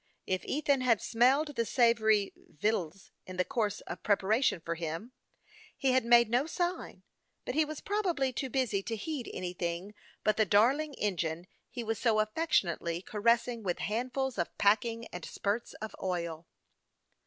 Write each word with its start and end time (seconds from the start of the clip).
If 0.25 0.43
Ethan 0.45 0.81
had 0.81 0.99
smelled 0.99 1.55
the 1.55 1.63
savory 1.63 2.33
vi 2.35 2.69
ands 2.69 3.11
in 3.27 3.37
the 3.37 3.45
course 3.45 3.81
of 3.81 4.01
preparation 4.01 4.59
for 4.59 4.73
him, 4.73 5.11
he 5.77 5.91
had 5.91 6.05
made 6.05 6.27
no 6.27 6.47
sign; 6.47 7.03
but 7.45 7.53
he 7.53 7.63
was 7.65 7.81
probably 7.81 8.33
too 8.33 8.49
busy 8.49 8.81
to 8.81 8.95
heed 8.95 9.29
anything 9.31 9.93
but 10.23 10.37
the 10.37 10.43
darling 10.47 10.95
engine 10.97 11.45
he 11.69 11.83
was 11.83 11.99
so 11.99 12.19
affectionately 12.19 13.03
caressing 13.03 13.61
with 13.61 13.77
handfuls 13.77 14.39
of 14.39 14.57
packing 14.57 15.05
and 15.13 15.23
spurts 15.23 15.73
of 15.75 15.95
oil. 16.01 16.47